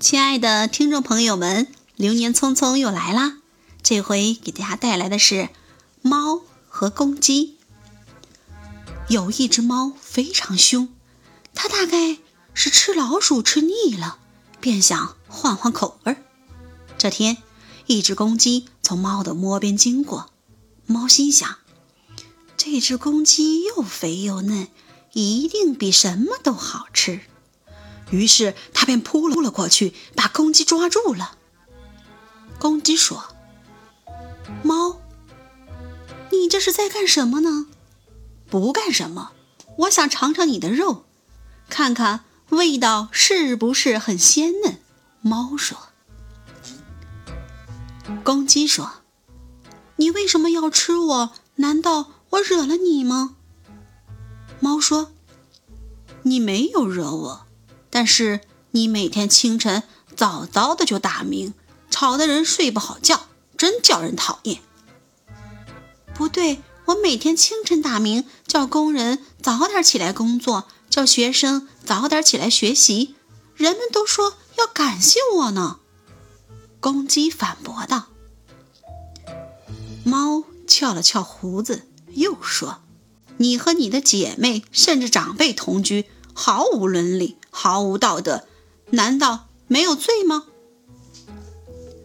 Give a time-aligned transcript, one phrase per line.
[0.00, 1.66] 亲爱的听众朋友们，
[1.96, 3.38] 流年匆匆又来啦！
[3.82, 5.48] 这回给大家带来的是
[6.02, 7.56] 猫和公鸡。
[9.08, 10.88] 有一只猫非常凶，
[11.52, 12.18] 它大概
[12.54, 14.20] 是吃老鼠吃腻了，
[14.60, 16.22] 便想换换口味儿。
[16.96, 17.38] 这天，
[17.86, 20.30] 一只公鸡从猫的窝边经过，
[20.86, 21.56] 猫心想：
[22.56, 24.68] 这只公鸡又肥又嫩，
[25.14, 27.22] 一定比什么都好吃。
[28.10, 31.36] 于是他便扑了过去，把公鸡抓住了。
[32.58, 33.34] 公鸡说
[34.64, 35.00] ：“猫，
[36.30, 37.66] 你这是在干什么呢？
[38.50, 39.32] 不干什么，
[39.78, 41.04] 我想尝尝你的肉，
[41.68, 44.80] 看看味道是不是很鲜嫩。”
[45.20, 45.78] 猫说。
[48.24, 49.02] 公鸡说
[49.96, 51.32] ：“你为什么要吃我？
[51.56, 53.36] 难道我惹了你吗？”
[54.60, 55.12] 猫说
[56.22, 57.46] ：“你没有惹我。”
[57.98, 59.82] 但是你每天清晨
[60.14, 61.52] 早早的就打鸣，
[61.90, 64.60] 吵得人睡不好觉，真叫人讨厌。
[66.14, 73.16] 不对，我每天清晨打鸣，叫工人早点起来工作，叫学生早点起来学习，
[73.56, 75.80] 人们都说要感谢我呢。
[76.78, 78.06] 公鸡反驳道。
[80.04, 82.78] 猫翘了翘胡子，又说
[83.38, 86.06] ：“你和你的姐妹甚至长辈同居。”
[86.40, 88.44] 毫无伦理，毫无道德，
[88.90, 90.44] 难道没有罪吗？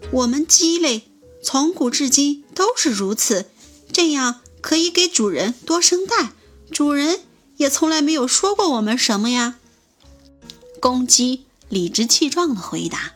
[0.09, 1.11] 我们鸡类
[1.43, 3.51] 从古至今都是如此，
[3.91, 6.33] 这样可以给主人多生蛋，
[6.71, 7.19] 主人
[7.57, 9.59] 也从来没有说过我们什么呀。
[10.79, 13.13] 公鸡理直气壮地回答，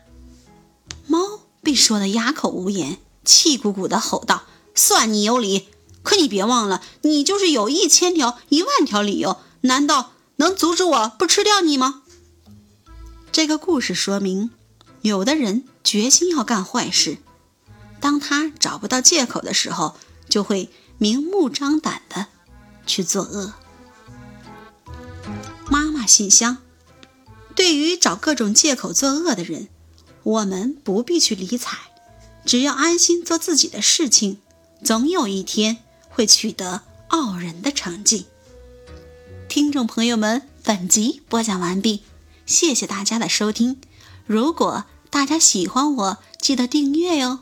[1.07, 4.43] 猫被说得哑口无言，气鼓鼓地吼道
[4.75, 5.69] ：“算你有理，
[6.03, 12.03] 可你别忘了，你就是有一千条、一万条理由，难道？”能阻止我不吃掉你吗？
[13.37, 14.49] 这个故事说明，
[15.03, 17.19] 有的人决心要干坏事，
[17.99, 19.95] 当他找不到借口的时候，
[20.27, 22.25] 就会明目张胆的
[22.87, 23.53] 去作恶。
[25.69, 26.57] 妈妈信箱，
[27.55, 29.67] 对于找各种借口作恶的人，
[30.23, 31.77] 我们不必去理睬，
[32.43, 34.39] 只要安心做自己的事情，
[34.83, 35.77] 总有一天
[36.09, 38.25] 会取得傲人的成绩。
[39.47, 42.01] 听众朋友们，本集播讲完毕，
[42.47, 43.79] 谢谢大家的收听。
[44.25, 47.41] 如果大家喜欢我，记得订阅哟。